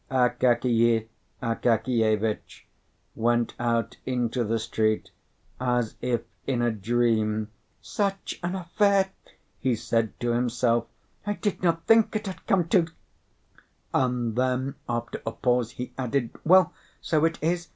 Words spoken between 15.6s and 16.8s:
he added, "Well,